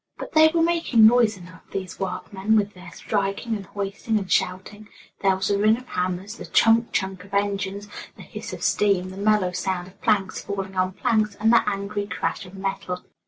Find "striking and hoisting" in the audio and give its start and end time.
2.91-4.17